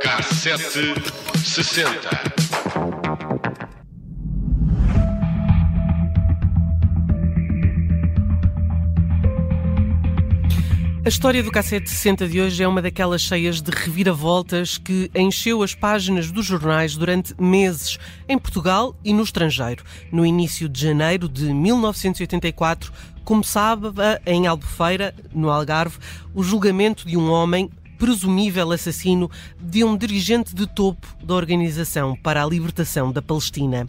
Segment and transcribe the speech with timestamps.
[0.00, 0.94] Cassete
[1.44, 2.10] sessenta.
[11.10, 15.60] A história do Cassete 60 de hoje é uma daquelas cheias de reviravoltas que encheu
[15.60, 17.98] as páginas dos jornais durante meses,
[18.28, 19.82] em Portugal e no estrangeiro.
[20.12, 22.92] No início de janeiro de 1984,
[23.24, 25.98] começava em Albufeira, no Algarve,
[26.32, 27.68] o julgamento de um homem
[27.98, 29.28] presumível assassino
[29.60, 33.88] de um dirigente de topo da Organização para a Libertação da Palestina.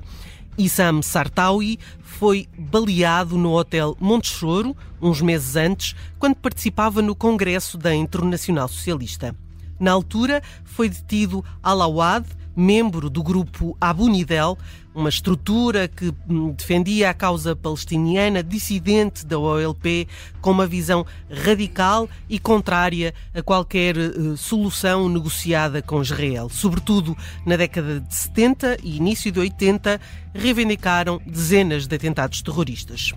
[0.62, 7.96] Issam Sartawi foi baleado no Hotel Montechoro, uns meses antes, quando participava no Congresso da
[7.96, 9.36] Internacional Socialista.
[9.80, 14.56] Na altura, foi detido Alawad, membro do grupo Abu Nidal,
[14.94, 20.08] uma estrutura que hum, defendia a causa palestiniana, dissidente da OLP,
[20.42, 26.50] com uma visão radical e contrária a qualquer uh, solução negociada com Israel.
[26.50, 30.00] Sobretudo na década de 70 e início de 80,
[30.34, 33.14] reivindicaram dezenas de atentados terroristas.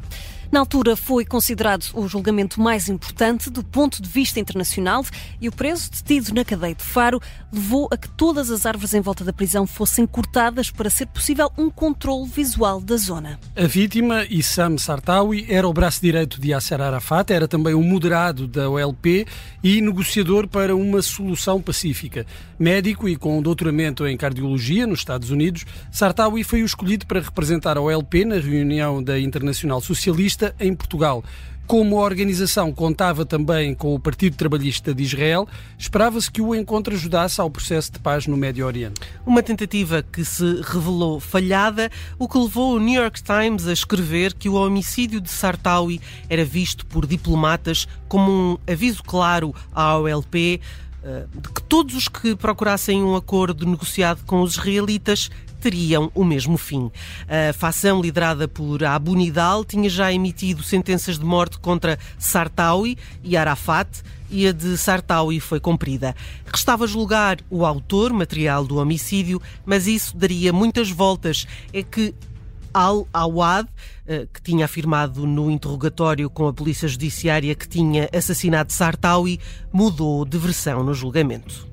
[0.54, 5.04] Na altura foi considerado o julgamento mais importante do ponto de vista internacional
[5.40, 7.20] e o preso, detido na cadeia de Faro,
[7.52, 11.50] levou a que todas as árvores em volta da prisão fossem cortadas para ser possível
[11.58, 13.38] um controle visual da zona.
[13.56, 18.46] A vítima, Issam Sartawi, era o braço direito de Yasser Arafat, era também um moderado
[18.46, 19.26] da OLP
[19.62, 22.26] e negociador para uma solução pacífica.
[22.58, 27.20] Médico e com um doutoramento em cardiologia nos Estados Unidos, Sartawi foi o escolhido para
[27.20, 31.24] representar a OLP na reunião da Internacional Socialista em Portugal.
[31.66, 35.48] Como a organização contava também com o Partido Trabalhista de Israel,
[35.78, 39.00] esperava-se que o encontro ajudasse ao processo de paz no Médio Oriente.
[39.24, 44.34] Uma tentativa que se revelou falhada, o que levou o New York Times a escrever
[44.34, 50.60] que o homicídio de Sartawi era visto por diplomatas como um aviso claro à OLP
[51.34, 56.58] de que todos os que procurassem um acordo negociado com os israelitas teriam o mesmo
[56.58, 56.90] fim.
[57.28, 63.36] A facção liderada por Abu Nidal tinha já emitido sentenças de morte contra Sartawi e
[63.36, 66.14] Arafat e a de Sartawi foi cumprida.
[66.44, 71.46] Restava julgar o autor material do homicídio, mas isso daria muitas voltas.
[71.72, 72.14] É que
[72.74, 73.67] Al-Awad,
[74.07, 79.40] eh, que tinha afirmado no interrogatório com a Polícia Judiciária que tinha assassinado Sartawi,
[79.73, 81.67] mudou de versão no julgamento.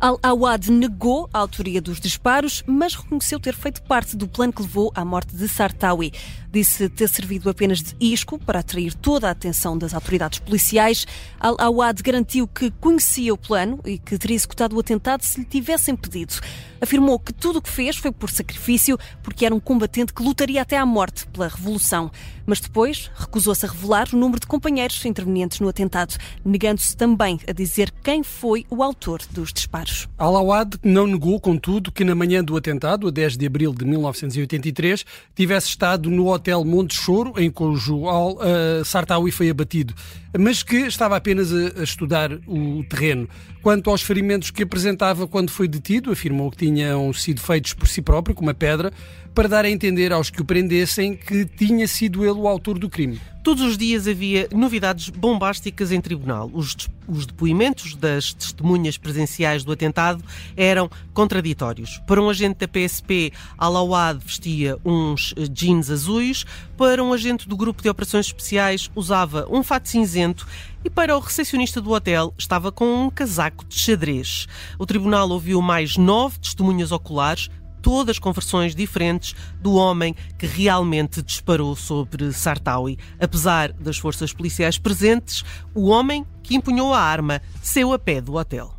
[0.00, 4.92] Al-Awad negou a autoria dos disparos, mas reconheceu ter feito parte do plano que levou
[4.94, 6.12] à morte de Sartawi.
[6.52, 11.04] Disse ter servido apenas de isco para atrair toda a atenção das autoridades policiais.
[11.40, 15.96] Al-Awad garantiu que conhecia o plano e que teria executado o atentado se lhe tivessem
[15.96, 16.34] pedido.
[16.80, 20.62] Afirmou que tudo o que fez foi por sacrifício, porque era um combatente que lutaria
[20.62, 22.10] até à morte pela revolução.
[22.46, 27.52] Mas depois recusou-se a revelar o número de companheiros intervenientes no atentado, negando-se também a
[27.52, 29.87] dizer quem foi o autor dos disparos.
[30.16, 35.04] Al-Awad não negou, contudo, que na manhã do atentado, a 10 de abril de 1983,
[35.34, 39.94] tivesse estado no hotel Monte Choro, em cujo Al-Sartawi foi abatido,
[40.38, 43.28] mas que estava apenas a, a estudar o terreno.
[43.62, 48.00] Quanto aos ferimentos que apresentava quando foi detido, afirmou que tinham sido feitos por si
[48.00, 48.92] próprio, com uma pedra,
[49.38, 52.90] para dar a entender aos que o prendessem que tinha sido ele o autor do
[52.90, 53.20] crime.
[53.44, 56.50] Todos os dias havia novidades bombásticas em tribunal.
[56.52, 56.76] Os,
[57.06, 60.24] os depoimentos das testemunhas presenciais do atentado
[60.56, 62.02] eram contraditórios.
[62.04, 66.44] Para um agente da PSP, Alawad vestia uns jeans azuis,
[66.76, 70.46] para um agente do grupo de operações especiais usava um fato cinzento
[70.84, 74.46] e para o recepcionista do hotel estava com um casaco de xadrez.
[74.78, 77.50] O tribunal ouviu mais nove testemunhas oculares,
[77.82, 82.98] todas com versões diferentes do homem que realmente disparou sobre Sartawi.
[83.20, 85.44] Apesar das forças policiais presentes,
[85.74, 88.78] o homem que empunhou a arma saiu a pé do hotel.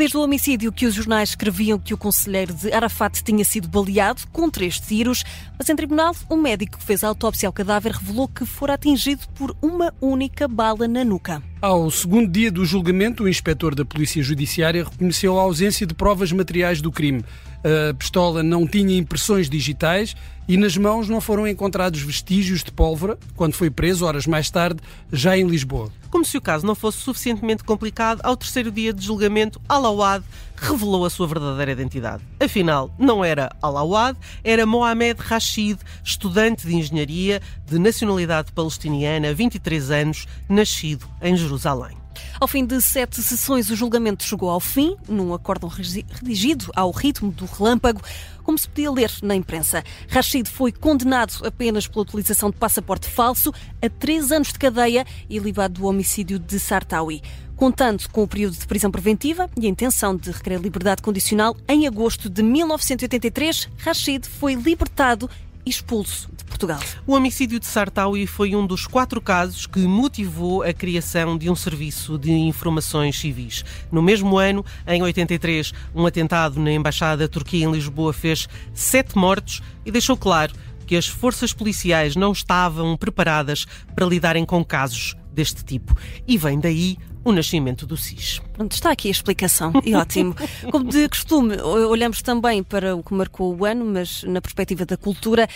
[0.00, 4.22] Desde o homicídio que os jornais escreviam que o conselheiro de Arafat tinha sido baleado
[4.32, 5.22] com três tiros,
[5.58, 9.28] mas em tribunal, um médico que fez a autópsia ao cadáver revelou que fora atingido
[9.34, 11.42] por uma única bala na nuca.
[11.60, 16.32] Ao segundo dia do julgamento, o inspetor da Polícia Judiciária reconheceu a ausência de provas
[16.32, 17.22] materiais do crime.
[17.62, 20.16] A pistola não tinha impressões digitais
[20.48, 24.80] e nas mãos não foram encontrados vestígios de pólvora quando foi preso, horas mais tarde,
[25.12, 25.92] já em Lisboa.
[26.10, 30.24] Como se o caso não fosse suficientemente complicado, ao terceiro dia de julgamento, Alawad
[30.56, 32.24] revelou a sua verdadeira identidade.
[32.40, 40.26] Afinal, não era Alawad, era Mohamed Rashid, estudante de engenharia de nacionalidade palestiniana, 23 anos,
[40.48, 41.99] nascido em Jerusalém.
[42.40, 47.30] Ao fim de sete sessões, o julgamento chegou ao fim, num acórdão redigido ao ritmo
[47.30, 48.00] do relâmpago
[48.42, 49.84] como se podia ler na imprensa.
[50.08, 55.38] Rashid foi condenado apenas pela utilização de passaporte falso a três anos de cadeia e
[55.38, 57.22] livado do homicídio de Sartawi.
[57.54, 61.86] Contando com o período de prisão preventiva e a intenção de requerer liberdade condicional, em
[61.86, 65.28] agosto de 1983, Rashid foi libertado
[65.64, 66.80] e expulso Portugal.
[67.06, 71.56] O homicídio de Sartawi foi um dos quatro casos que motivou a criação de um
[71.56, 73.64] serviço de informações civis.
[73.90, 79.16] No mesmo ano, em 83, um atentado na Embaixada da Turquia em Lisboa fez sete
[79.16, 80.52] mortos e deixou claro
[80.86, 83.64] que as forças policiais não estavam preparadas
[83.94, 85.96] para lidarem com casos deste tipo.
[86.26, 88.40] E vem daí o nascimento do SIS.
[88.52, 90.34] Pronto, está aqui a explicação, e ótimo.
[90.70, 94.96] Como de costume, olhamos também para o que marcou o ano, mas na perspectiva da
[94.96, 95.48] cultura.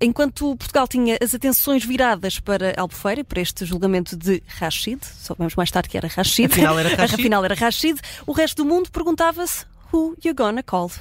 [0.00, 5.72] Enquanto Portugal tinha as atenções viradas para Albufeira, para este julgamento de Rashid, soubemos mais
[5.72, 9.64] tarde que era Rashid, afinal era Rashid, afinal era Rashid o resto do mundo perguntava-se
[9.92, 10.92] Who you gonna call?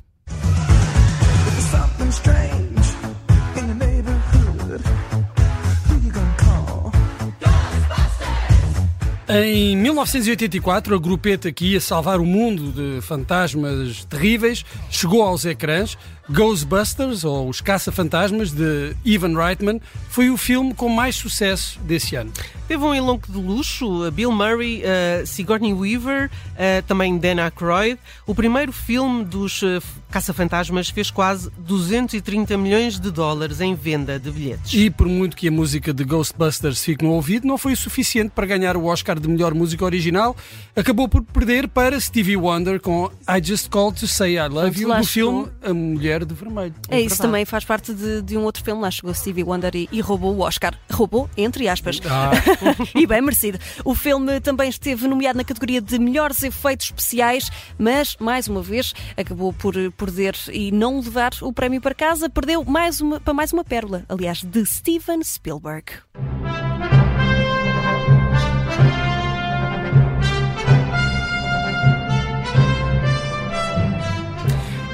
[9.29, 15.97] Em 1984, a grupeta que ia salvar o mundo de fantasmas terríveis chegou aos ecrãs
[16.29, 19.79] Ghostbusters, ou Os Caça-Fantasmas, de Ivan Reitman,
[20.09, 22.31] foi o filme com mais sucesso desse ano.
[22.67, 27.97] Teve um elenco de luxo, Bill Murray, uh, Sigourney Weaver, uh, também Dan Aykroyd.
[28.25, 29.81] O primeiro filme dos uh,
[30.11, 34.73] Caça-Fantasmas fez quase 230 milhões de dólares em venda de bilhetes.
[34.73, 38.31] E por muito que a música de Ghostbusters fique no ouvido, não foi o suficiente
[38.35, 40.35] para ganhar o Oscar de melhor música original.
[40.75, 44.93] Acabou por perder para Stevie Wonder com I Just Called to Say I Love You,
[44.93, 46.75] do filme A Mulher Mulher de Vermelho.
[46.89, 48.81] É, é isso também faz parte de, de, um outro filme.
[48.81, 50.73] Lá chegou Stevie Wonder e, e roubou o Oscar.
[50.91, 51.99] Roubou, entre aspas.
[52.05, 52.31] Ah.
[52.95, 53.59] e bem merecido.
[53.83, 58.93] O filme também esteve nomeado na categoria de melhores efeitos especiais, mas, mais uma vez,
[59.15, 62.29] acabou por perder e não levar o prémio para casa.
[62.29, 65.85] Perdeu mais uma, para mais uma pérola, aliás, de Steven Spielberg.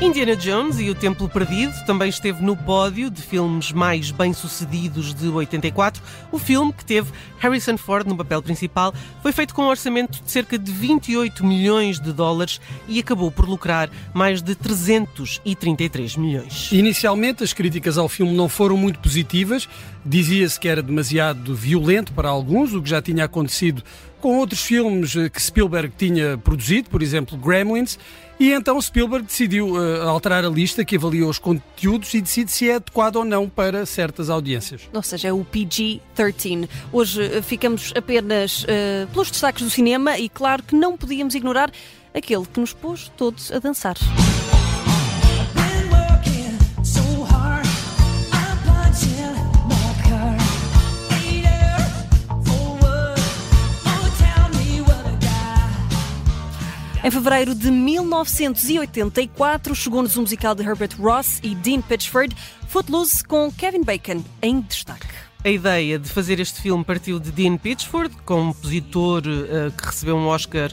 [0.03, 5.29] Indiana Jones e o Templo Perdido também esteve no pódio de filmes mais bem-sucedidos de
[5.29, 6.03] 84.
[6.29, 7.09] O filme, que teve
[7.39, 12.01] Harrison Ford no papel principal, foi feito com um orçamento de cerca de 28 milhões
[12.01, 16.69] de dólares e acabou por lucrar mais de 333 milhões.
[16.73, 19.69] Inicialmente, as críticas ao filme não foram muito positivas.
[20.06, 23.81] Dizia-se que era demasiado violento para alguns, o que já tinha acontecido
[24.19, 27.97] com outros filmes que Spielberg tinha produzido, por exemplo, Gremlins.
[28.44, 32.69] E então Spielberg decidiu uh, alterar a lista que avalia os conteúdos e decide se
[32.69, 34.81] é adequado ou não para certas audiências.
[34.94, 36.68] Ou seja, é o PG-13.
[36.92, 41.72] Hoje uh, ficamos apenas uh, pelos destaques do cinema e claro que não podíamos ignorar
[42.13, 43.95] aquele que nos pôs todos a dançar.
[57.03, 62.33] Em fevereiro de 1984, chegou-nos o musical de Herbert Ross e Dean Pitchford,
[62.69, 65.05] Footloose, com Kevin Bacon em destaque.
[65.44, 70.27] A ideia de fazer este filme partiu de Dean Pitchford, compositor uh, que recebeu um
[70.27, 70.71] Oscar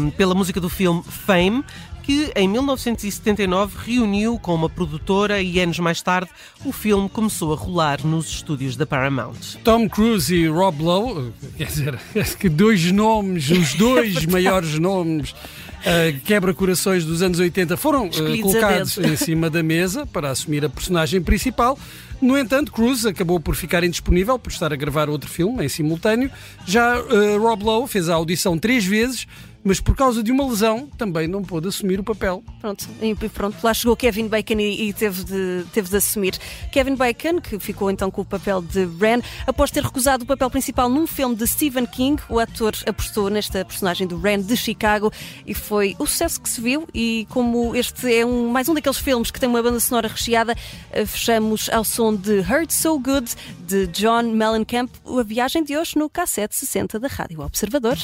[0.00, 1.64] um, pela música do filme Fame,
[2.06, 6.30] que em 1979 reuniu com uma produtora e anos mais tarde
[6.64, 9.34] o filme começou a rolar nos estúdios da Paramount.
[9.64, 11.98] Tom Cruise e Rob Lowe, quer dizer,
[12.38, 18.96] que dois nomes, os dois maiores nomes uh, quebra-corações dos anos 80 foram uh, colocados
[18.98, 21.76] em cima da mesa para assumir a personagem principal.
[22.22, 26.30] No entanto, Cruise acabou por ficar indisponível por estar a gravar outro filme em simultâneo.
[26.64, 29.26] Já uh, Rob Lowe fez a audição três vezes
[29.66, 32.42] mas por causa de uma lesão também não pôde assumir o papel.
[32.60, 36.38] Pronto, e pronto lá chegou Kevin Bacon e, e, teve, de, teve de assumir.
[36.70, 40.48] Kevin Bacon, que ficou então com o papel de Ren, após ter recusado o papel
[40.50, 45.12] principal num filme de Stephen King, o ator apostou nesta personagem do Ren de Chicago
[45.44, 46.86] e foi o sucesso que se viu.
[46.94, 50.54] E como este é um, mais um daqueles filmes que tem uma banda sonora recheada,
[50.92, 53.34] eh, fechamos ao som de Heard So Good
[53.66, 57.96] de John Mellencamp a viagem de hoje no K760 60 da Rádio Observador.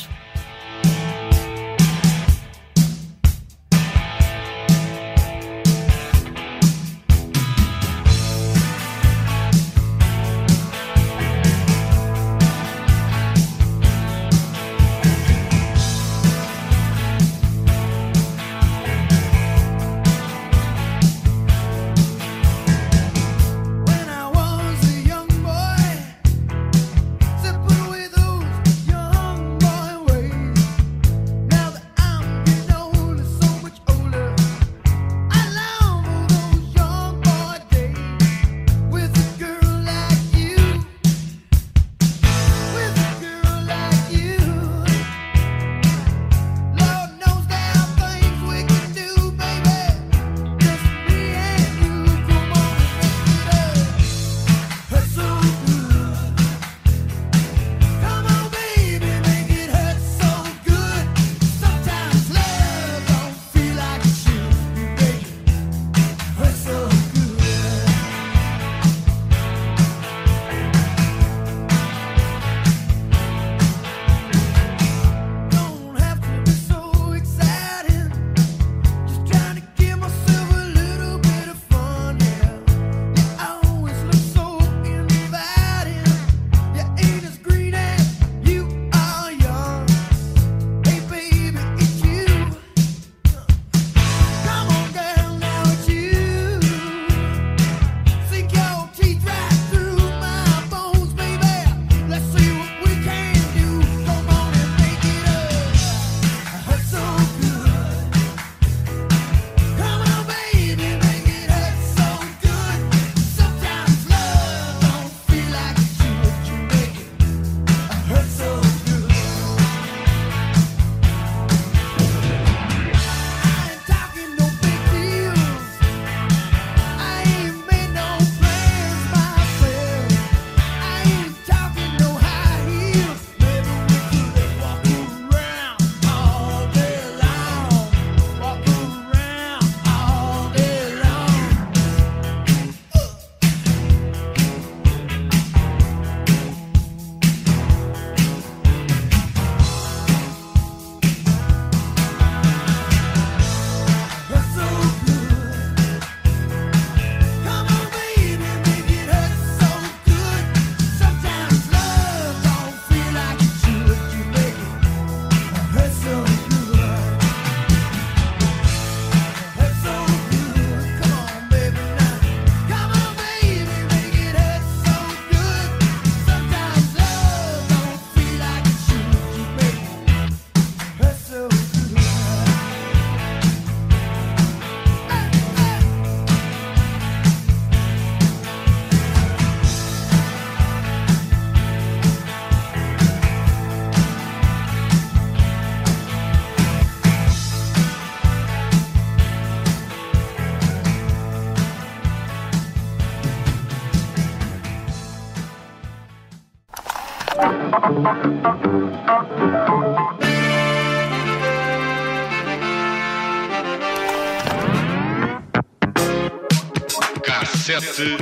[217.22, 218.16] Cassete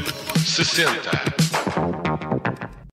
[0.45, 1.40] sessenta.